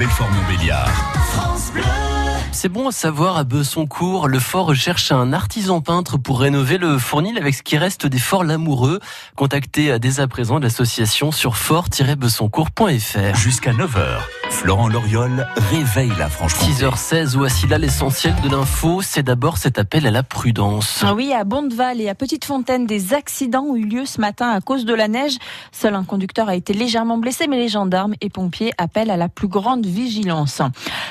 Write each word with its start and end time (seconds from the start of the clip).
Belfort-Montbéliard. 0.00 0.88
C'est 2.52 2.68
bon 2.68 2.88
à 2.88 2.92
savoir 2.92 3.36
à 3.36 3.44
Besoncourt, 3.44 4.28
le 4.28 4.38
fort 4.38 4.66
recherche 4.66 5.12
un 5.12 5.32
artisan 5.32 5.80
peintre 5.80 6.18
pour 6.18 6.40
rénover 6.40 6.78
le 6.78 6.98
fournil 6.98 7.38
avec 7.38 7.54
ce 7.54 7.62
qui 7.62 7.78
reste 7.78 8.06
des 8.06 8.18
forts 8.18 8.44
l'amoureux. 8.44 8.98
Contactez 9.36 9.98
dès 9.98 10.20
à 10.20 10.26
présent 10.26 10.58
l'association 10.58 11.32
sur 11.32 11.56
fort-besoncourt.fr. 11.56 13.34
Jusqu'à 13.36 13.72
9h, 13.72 14.18
Florent 14.50 14.88
Loriol 14.88 15.46
réveille 15.70 16.12
la 16.18 16.28
Franche-Comté. 16.28 16.72
6h16, 16.72 17.36
voici 17.36 17.66
là 17.66 17.78
l'essentiel 17.78 18.34
de 18.42 18.48
l'info. 18.50 19.00
C'est 19.00 19.22
d'abord 19.22 19.56
cet 19.56 19.78
appel 19.78 20.06
à 20.06 20.10
la 20.10 20.22
prudence. 20.22 21.02
Ah 21.06 21.14
oui, 21.14 21.32
à 21.32 21.44
Bondeval 21.44 22.00
et 22.00 22.08
à 22.08 22.14
Petite 22.14 22.44
Fontaine, 22.44 22.84
des 22.84 23.14
accidents 23.14 23.62
ont 23.62 23.76
eu 23.76 23.86
lieu 23.86 24.04
ce 24.04 24.20
matin 24.20 24.50
à 24.50 24.60
cause 24.60 24.84
de 24.84 24.92
la 24.92 25.08
neige. 25.08 25.36
Seul 25.72 25.94
un 25.94 26.04
conducteur 26.04 26.48
a 26.48 26.56
été 26.56 26.74
légèrement 26.74 27.16
blessé, 27.16 27.46
mais 27.46 27.58
les 27.58 27.68
gendarmes 27.68 28.14
et 28.20 28.28
pompiers 28.28 28.72
appellent 28.76 29.10
à 29.10 29.16
la 29.16 29.28
plus 29.28 29.48
grande 29.48 29.86
vigilance. 29.86 30.60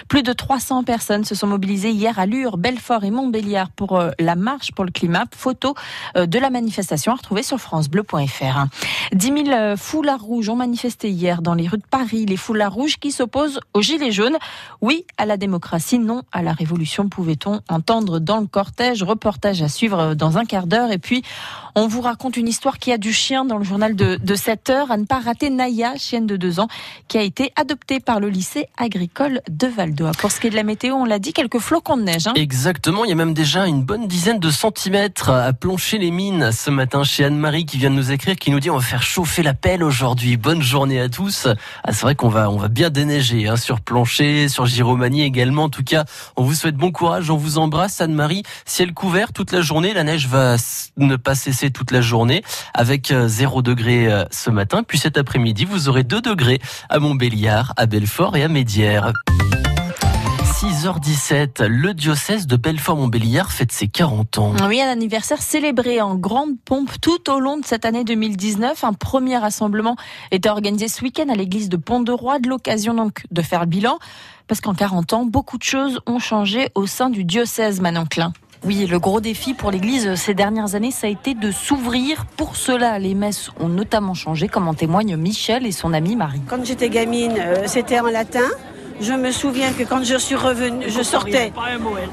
Plus 0.10 0.22
de 0.22 0.34
300 0.34 0.84
personnes 0.84 1.24
se 1.30 1.36
sont 1.36 1.48
mobilisées 1.48 1.92
hier 1.92 2.18
à 2.18 2.26
Lure, 2.26 2.58
Belfort 2.58 3.04
et 3.04 3.12
Montbéliard 3.12 3.70
pour 3.70 4.00
euh, 4.00 4.10
la 4.18 4.36
marche 4.36 4.72
pour 4.72 4.84
le 4.84 4.90
climat. 4.90 5.26
Photo 5.36 5.76
euh, 6.18 6.26
de 6.26 6.40
la 6.40 6.50
manifestation 6.50 7.12
à 7.12 7.16
retrouver 7.16 7.44
sur 7.44 7.60
francebleu.fr. 7.60 8.66
10 9.14 9.46
000 9.46 9.78
foulards 9.78 10.22
rouges 10.22 10.50
ont 10.50 10.56
manifesté 10.56 11.12
hier 11.12 11.44
dans 11.44 11.54
les 11.54 11.68
rues 11.68 11.78
de 11.78 11.84
Paris. 11.88 12.26
Les 12.26 12.36
foulards 12.36 12.74
rouges 12.74 12.98
qui 12.98 13.12
s'opposent 13.12 13.60
aux 13.76 13.82
gilets 13.82 14.12
jaunes. 14.12 14.38
Oui 14.82 15.06
à 15.18 15.28
la 15.28 15.38
démocratie, 15.38 16.00
non 16.00 16.24
à 16.32 16.42
la 16.42 16.54
révolution, 16.54 17.10
pouvait-on 17.10 17.62
entendre 17.70 18.20
dans 18.20 18.40
le 18.40 18.48
cortège. 18.48 19.04
Reportage 19.04 19.62
à 19.62 19.70
suivre 19.70 20.16
dans 20.16 20.40
un 20.40 20.46
quart 20.46 20.66
d'heure. 20.66 20.92
Et 20.92 20.98
puis, 20.98 21.22
on 21.80 21.88
vous 21.88 22.02
raconte 22.02 22.36
une 22.36 22.48
histoire 22.48 22.78
qui 22.78 22.92
a 22.92 22.98
du 22.98 23.14
chien 23.14 23.46
dans 23.46 23.58
le 23.58 23.64
journal 23.64 23.96
de, 23.96 24.18
de 24.22 24.36
7 24.36 24.70
heures. 24.70 24.92
À 24.92 24.98
ne 24.98 25.06
pas 25.06 25.20
rater 25.20 25.50
Naya, 25.50 25.96
chienne 25.96 26.28
de 26.28 26.36
2 26.36 26.60
ans, 26.60 26.68
qui 27.08 27.18
a 27.18 27.22
été 27.22 27.54
adoptée 27.56 28.02
par 28.02 28.20
le 28.20 28.28
lycée 28.28 28.68
agricole 28.78 29.42
de 29.50 29.68
Valdois. 29.68 30.12
Pour 30.20 30.32
ce 30.32 30.42
qui 30.42 30.48
est 30.48 30.50
de 30.50 30.56
la 30.56 30.64
météo, 30.64 30.96
on 30.96 31.06
l'a 31.06 31.20
dit, 31.20 31.32
quelques 31.32 31.60
flocons 31.60 31.96
de 31.96 32.04
neige. 32.04 32.28
Hein. 32.28 32.34
Exactement, 32.36 33.06
il 33.06 33.10
y 33.10 33.12
a 33.14 33.16
même 33.16 33.34
déjà 33.34 33.66
une 33.66 33.82
bonne 33.82 34.08
dizaine 34.08 34.40
de 34.40 34.52
centimètres 34.52 35.30
à 35.30 35.54
plancher 35.54 35.98
les 36.00 36.12
mines 36.12 36.52
ce 36.52 36.70
matin 36.70 37.04
chez 37.04 37.24
Anne-Marie 37.24 37.66
qui 37.66 37.78
vient 37.78 37.92
de 37.92 37.96
nous 37.96 38.12
écrire, 38.12 38.36
qui 38.36 38.52
nous 38.52 38.60
dit 38.60 38.70
on 38.70 38.78
va 38.78 38.84
faire 38.84 39.04
chauffer 39.04 39.42
la 39.42 39.54
pelle 39.54 39.84
aujourd'hui. 39.84 40.36
Bonne 40.36 40.62
journée 40.62 41.00
à 41.00 41.08
tous. 41.08 41.48
Ah, 41.86 41.94
c'est 41.94 42.02
vrai 42.02 42.16
qu'on 42.16 42.30
va, 42.30 42.50
on 42.50 42.58
va 42.58 42.68
bien 42.68 42.90
déneiger 42.90 43.48
hein, 43.48 43.56
sur 43.56 43.80
plancher, 43.80 44.50
sur 44.50 44.66
Giromanie 44.66 45.24
également. 45.24 45.64
En 45.64 45.70
tout 45.70 45.84
cas, 45.84 46.04
on 46.36 46.44
vous 46.44 46.56
souhaite 46.56 46.76
bon 46.76 46.92
courage, 46.92 47.30
on 47.30 47.38
vous 47.38 47.58
embrasse 47.58 48.02
Anne-Marie. 48.02 48.44
Ciel 48.66 48.94
couvert 48.94 49.32
toute 49.32 49.54
la 49.54 49.62
journée, 49.62 49.94
la 49.94 50.04
neige 50.04 50.28
va 50.28 50.58
ne 50.98 51.16
pas 51.16 51.36
cesser 51.36 51.69
toute 51.72 51.92
la 51.92 52.02
journée 52.02 52.44
avec 52.74 53.14
0 53.14 53.62
degré 53.62 54.12
euh, 54.12 54.26
ce 54.32 54.50
matin. 54.50 54.84
Puis 54.84 54.98
cet 54.98 55.18
après-midi, 55.18 55.66
vous 55.66 55.90
aurez 55.90 56.04
2 56.04 56.22
degrés 56.22 56.60
à 56.90 57.00
Montbéliard, 57.00 57.74
à 57.78 57.86
Belfort 57.86 58.38
et 58.38 58.44
à 58.44 58.48
Médières. 58.48 59.14
6h17, 60.60 61.64
le 61.68 61.94
diocèse 61.94 62.46
de 62.46 62.58
Belfort-Montbéliard 62.58 63.50
fête 63.50 63.72
ses 63.72 63.88
40 63.88 64.40
ans. 64.40 64.54
Oui, 64.68 64.82
un 64.82 64.90
anniversaire 64.90 65.42
célébré 65.42 66.02
en 66.02 66.16
grande 66.16 66.60
pompe 66.66 66.92
tout 67.00 67.30
au 67.32 67.40
long 67.40 67.56
de 67.56 67.66
cette 67.66 67.86
année 67.86 68.04
2019. 68.04 68.84
Un 68.84 68.92
premier 68.92 69.38
rassemblement 69.38 69.96
était 70.32 70.50
organisé 70.50 70.90
ce 70.90 71.02
week-end 71.02 71.30
à 71.30 71.36
l'église 71.36 71.70
de 71.70 71.78
Pont-de-Roi, 71.78 72.40
de 72.40 72.50
l'occasion 72.50 72.94
donc 72.94 73.24
de 73.32 73.42
faire 73.42 73.62
le 73.62 73.68
bilan. 73.68 74.00
Parce 74.48 74.60
qu'en 74.60 74.74
40 74.74 75.14
ans, 75.14 75.24
beaucoup 75.24 75.58
de 75.58 75.64
choses 75.64 76.02
ont 76.08 76.20
changé 76.20 76.68
au 76.76 76.88
sein 76.88 77.10
du 77.10 77.24
diocèse 77.24 77.80
Manon 77.80 78.06
Klein. 78.06 78.34
Oui, 78.66 78.86
le 78.88 79.00
gros 79.00 79.22
défi 79.22 79.54
pour 79.54 79.72
l'Église 79.72 80.16
ces 80.16 80.34
dernières 80.34 80.76
années, 80.76 80.92
ça 80.92 81.08
a 81.08 81.10
été 81.10 81.34
de 81.34 81.50
s'ouvrir. 81.50 82.26
Pour 82.26 82.58
cela, 82.58 83.00
les 83.00 83.16
messes 83.16 83.52
ont 83.60 83.70
notamment 83.70 84.14
changé, 84.14 84.50
comme 84.50 84.68
en 84.68 84.74
témoignent 84.74 85.16
Michel 85.16 85.66
et 85.66 85.72
son 85.72 85.94
amie 85.94 86.18
Marie. 86.18 86.42
Quand 86.48 86.66
j'étais 86.66 86.90
gamine, 86.90 87.38
euh, 87.40 87.64
c'était 87.68 88.02
en 88.02 88.08
latin. 88.08 88.50
Je 89.02 89.14
me 89.14 89.32
souviens 89.32 89.72
que 89.72 89.84
quand 89.84 90.04
je 90.04 90.18
suis 90.18 90.36
revenue, 90.36 90.86
je 90.90 91.02
sortais, 91.02 91.54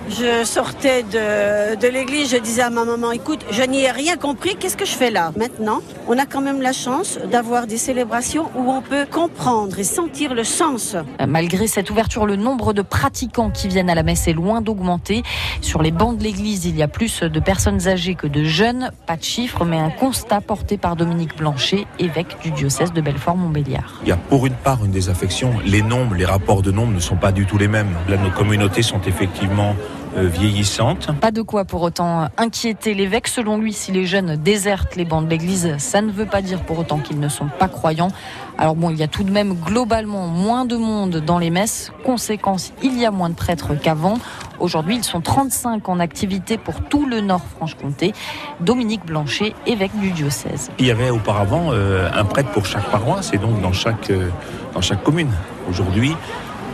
je 0.08 0.44
sortais 0.44 1.02
de, 1.02 1.74
de 1.74 1.88
l'église, 1.88 2.30
je 2.30 2.36
disais 2.36 2.62
à 2.62 2.70
ma 2.70 2.84
maman, 2.84 3.10
écoute, 3.10 3.40
je 3.50 3.62
n'y 3.62 3.82
ai 3.82 3.90
rien 3.90 4.16
compris, 4.16 4.54
qu'est-ce 4.54 4.76
que 4.76 4.84
je 4.84 4.92
fais 4.92 5.10
là? 5.10 5.32
Maintenant, 5.36 5.80
on 6.06 6.16
a 6.16 6.26
quand 6.26 6.40
même 6.40 6.62
la 6.62 6.72
chance 6.72 7.18
d'avoir 7.30 7.66
des 7.66 7.76
célébrations 7.76 8.50
où 8.56 8.70
on 8.70 8.82
peut 8.82 9.04
comprendre 9.10 9.76
et 9.78 9.84
sentir 9.84 10.32
le 10.32 10.44
sens. 10.44 10.94
Malgré 11.26 11.66
cette 11.66 11.90
ouverture, 11.90 12.24
le 12.24 12.36
nombre 12.36 12.72
de 12.72 12.82
pratiquants 12.82 13.50
qui 13.50 13.66
viennent 13.66 13.90
à 13.90 13.96
la 13.96 14.04
messe 14.04 14.28
est 14.28 14.32
loin 14.32 14.60
d'augmenter. 14.60 15.24
Sur 15.62 15.82
les 15.82 15.90
bancs 15.90 16.16
de 16.16 16.22
l'église, 16.22 16.66
il 16.66 16.76
y 16.76 16.82
a 16.84 16.88
plus 16.88 17.22
de 17.22 17.40
personnes 17.40 17.88
âgées 17.88 18.14
que 18.14 18.28
de 18.28 18.44
jeunes. 18.44 18.92
Pas 19.06 19.16
de 19.16 19.24
chiffres, 19.24 19.64
mais 19.64 19.78
un 19.78 19.90
constat 19.90 20.40
porté 20.40 20.78
par 20.78 20.94
Dominique 20.94 21.36
Blanchet, 21.36 21.86
évêque 21.98 22.36
du 22.42 22.52
diocèse 22.52 22.92
de 22.92 23.00
Belfort-Montbéliard. 23.00 24.00
Il 24.02 24.08
y 24.08 24.12
a 24.12 24.16
pour 24.16 24.46
une 24.46 24.54
part 24.54 24.84
une 24.84 24.92
désaffection. 24.92 25.52
Les 25.64 25.82
nombres, 25.82 26.14
les 26.14 26.24
rapports 26.24 26.62
de 26.62 26.75
nombres 26.76 26.92
ne 26.92 27.00
sont 27.00 27.16
pas 27.16 27.32
du 27.32 27.46
tout 27.46 27.58
les 27.58 27.68
mêmes. 27.68 27.96
Là, 28.08 28.16
nos 28.18 28.30
communautés 28.30 28.82
sont 28.82 29.00
effectivement 29.00 29.74
euh, 30.16 30.28
vieillissantes. 30.28 31.10
Pas 31.20 31.30
de 31.30 31.42
quoi 31.42 31.64
pour 31.64 31.82
autant 31.82 32.28
inquiéter 32.36 32.94
l'évêque. 32.94 33.28
Selon 33.28 33.58
lui, 33.58 33.72
si 33.72 33.92
les 33.92 34.06
jeunes 34.06 34.36
désertent 34.36 34.94
les 34.94 35.04
bancs 35.04 35.24
de 35.24 35.30
l'église, 35.30 35.74
ça 35.78 36.02
ne 36.02 36.12
veut 36.12 36.26
pas 36.26 36.42
dire 36.42 36.60
pour 36.60 36.78
autant 36.78 36.98
qu'ils 36.98 37.18
ne 37.18 37.28
sont 37.28 37.48
pas 37.58 37.68
croyants. 37.68 38.10
Alors 38.58 38.76
bon, 38.76 38.90
il 38.90 38.96
y 38.96 39.02
a 39.02 39.08
tout 39.08 39.24
de 39.24 39.30
même 39.30 39.54
globalement 39.54 40.26
moins 40.26 40.64
de 40.64 40.76
monde 40.76 41.16
dans 41.16 41.38
les 41.38 41.50
messes. 41.50 41.92
Conséquence, 42.04 42.72
il 42.82 42.98
y 42.98 43.04
a 43.04 43.10
moins 43.10 43.30
de 43.30 43.34
prêtres 43.34 43.74
qu'avant. 43.74 44.18
Aujourd'hui, 44.58 44.96
ils 44.96 45.04
sont 45.04 45.20
35 45.20 45.88
en 45.88 45.98
activité 45.98 46.56
pour 46.56 46.82
tout 46.82 47.06
le 47.06 47.20
Nord 47.20 47.42
Franche-Comté. 47.56 48.12
Dominique 48.60 49.04
Blanchet, 49.04 49.54
évêque 49.66 49.98
du 49.98 50.10
diocèse. 50.10 50.70
Il 50.78 50.86
y 50.86 50.90
avait 50.90 51.10
auparavant 51.10 51.70
euh, 51.72 52.08
un 52.14 52.24
prêtre 52.24 52.50
pour 52.50 52.64
chaque 52.64 52.90
paroisse 52.90 53.32
et 53.32 53.38
donc 53.38 53.60
dans 53.60 53.72
chaque, 53.72 54.10
euh, 54.10 54.30
dans 54.74 54.80
chaque 54.80 55.02
commune. 55.02 55.30
Aujourd'hui, 55.68 56.14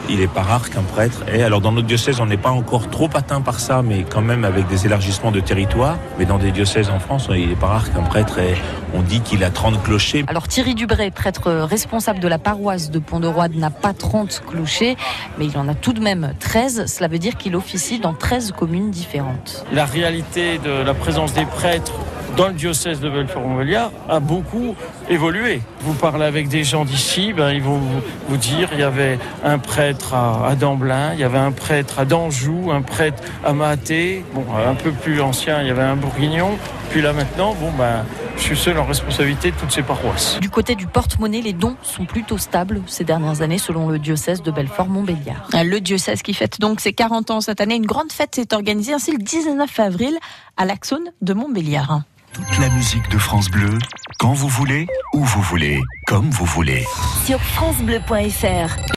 il 0.08 0.20
est 0.20 0.28
pas 0.28 0.42
rare 0.42 0.70
qu'un 0.70 0.82
prêtre 0.82 1.22
ait. 1.28 1.42
Alors 1.42 1.60
dans 1.60 1.72
notre 1.72 1.86
diocèse, 1.86 2.20
on 2.20 2.26
n'est 2.26 2.36
pas 2.36 2.50
encore 2.50 2.90
trop 2.90 3.08
atteint 3.14 3.40
par 3.40 3.60
ça, 3.60 3.82
mais 3.82 4.04
quand 4.08 4.22
même 4.22 4.44
avec 4.44 4.66
des 4.68 4.86
élargissements 4.86 5.30
de 5.30 5.40
territoire. 5.40 5.96
Mais 6.18 6.24
dans 6.24 6.38
des 6.38 6.50
diocèses 6.50 6.90
en 6.90 6.98
France, 6.98 7.28
il 7.30 7.48
n'est 7.48 7.54
pas 7.54 7.68
rare 7.68 7.92
qu'un 7.92 8.02
prêtre 8.02 8.38
ait. 8.38 8.56
On 8.94 9.00
dit 9.02 9.20
qu'il 9.20 9.42
a 9.44 9.50
30 9.50 9.82
clochers. 9.82 10.24
Alors 10.28 10.48
Thierry 10.48 10.74
Dubray, 10.74 11.10
prêtre 11.10 11.50
responsable 11.50 12.20
de 12.20 12.28
la 12.28 12.38
paroisse 12.38 12.90
de 12.90 12.98
Pont-de-Roi, 12.98 13.48
n'a 13.48 13.70
pas 13.70 13.94
30 13.94 14.42
clochers, 14.46 14.96
mais 15.38 15.46
il 15.46 15.56
en 15.56 15.68
a 15.68 15.74
tout 15.74 15.92
de 15.92 16.00
même 16.00 16.34
13. 16.40 16.86
Cela 16.86 17.08
veut 17.08 17.18
dire 17.18 17.36
qu'il 17.36 17.56
officie 17.56 17.98
dans 17.98 18.14
13 18.14 18.52
communes 18.52 18.90
différentes. 18.90 19.64
La 19.72 19.84
réalité 19.86 20.58
de 20.58 20.70
la 20.70 20.94
présence 20.94 21.32
des 21.32 21.46
prêtres 21.46 21.92
dans 22.36 22.48
le 22.48 22.54
diocèse 22.54 23.00
de 23.00 23.10
Belfort-Montbéliard 23.10 23.90
a 24.08 24.20
beaucoup 24.20 24.74
évolué. 25.08 25.60
Vous 25.80 25.94
parlez 25.94 26.24
avec 26.24 26.48
des 26.48 26.64
gens 26.64 26.84
d'ici, 26.84 27.32
ben, 27.32 27.50
ils 27.50 27.62
vont 27.62 27.80
vous, 28.28 28.36
dire 28.36 28.70
il 28.72 28.80
y 28.80 28.82
avait 28.82 29.18
un 29.44 29.58
prêtre 29.58 30.14
à, 30.14 30.48
à 30.48 30.54
Damblin, 30.54 31.12
il 31.14 31.20
y 31.20 31.24
avait 31.24 31.38
un 31.38 31.52
prêtre 31.52 31.98
à 31.98 32.04
Danjou, 32.04 32.70
un 32.70 32.82
prêtre 32.82 33.22
à 33.44 33.52
Maté, 33.52 34.24
bon, 34.34 34.44
un 34.66 34.74
peu 34.74 34.92
plus 34.92 35.20
ancien, 35.20 35.60
il 35.60 35.68
y 35.68 35.70
avait 35.70 35.82
un 35.82 35.96
Bourguignon. 35.96 36.58
Puis 36.90 37.02
là 37.02 37.12
maintenant, 37.12 37.54
bon, 37.54 37.70
ben, 37.72 38.04
je 38.36 38.42
suis 38.42 38.56
seul 38.56 38.78
en 38.78 38.84
responsabilité 38.84 39.50
de 39.50 39.56
toutes 39.56 39.70
ces 39.70 39.82
paroisses. 39.82 40.38
Du 40.40 40.50
côté 40.50 40.74
du 40.74 40.86
porte-monnaie, 40.86 41.40
les 41.40 41.52
dons 41.52 41.76
sont 41.82 42.04
plutôt 42.04 42.38
stables 42.38 42.82
ces 42.86 43.04
dernières 43.04 43.40
années 43.42 43.58
selon 43.58 43.88
le 43.88 43.98
diocèse 43.98 44.42
de 44.42 44.50
Belfort-Montbéliard. 44.50 45.48
Le 45.52 45.80
diocèse 45.80 46.22
qui 46.22 46.34
fête 46.34 46.60
donc 46.60 46.80
ses 46.80 46.92
40 46.92 47.30
ans 47.30 47.40
cette 47.40 47.60
année, 47.60 47.76
une 47.76 47.86
grande 47.86 48.12
fête 48.12 48.34
s'est 48.34 48.52
organisée 48.54 48.94
ainsi 48.94 49.12
le 49.12 49.18
19 49.18 49.80
avril 49.80 50.18
à 50.56 50.64
l'Axone 50.64 51.12
de 51.20 51.34
Montbéliard. 51.34 52.02
Toute 52.32 52.58
la 52.58 52.70
musique 52.70 53.08
de 53.10 53.18
France 53.18 53.50
Bleu, 53.50 53.78
quand 54.18 54.32
vous 54.32 54.48
voulez, 54.48 54.86
où 55.12 55.22
vous 55.22 55.42
voulez, 55.42 55.78
comme 56.06 56.30
vous 56.30 56.46
voulez. 56.46 56.86
Sur 57.26 57.38